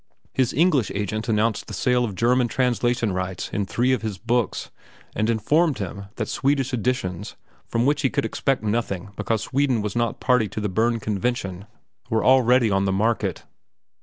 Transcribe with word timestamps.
His 0.33 0.51
English 0.51 0.89
agent 0.95 1.29
announced 1.29 1.67
the 1.67 1.75
sale 1.75 2.03
of 2.03 2.15
German 2.15 2.47
translation 2.47 3.11
rights 3.13 3.51
in 3.53 3.67
three 3.67 3.93
of 3.93 4.01
his 4.01 4.17
books, 4.17 4.71
and 5.15 5.29
informed 5.29 5.77
him 5.77 6.05
that 6.15 6.27
Swedish 6.27 6.73
editions, 6.73 7.35
from 7.67 7.85
which 7.85 8.01
he 8.01 8.09
could 8.09 8.25
expect 8.25 8.63
nothing 8.63 9.11
because 9.15 9.43
Sweden 9.43 9.79
was 9.83 9.95
not 9.95 10.09
a 10.09 10.13
party 10.15 10.47
to 10.47 10.59
the 10.59 10.69
Berne 10.69 10.99
Convention, 10.99 11.67
were 12.09 12.25
already 12.25 12.71
on 12.71 12.85
the 12.85 12.91
market. 12.91 13.43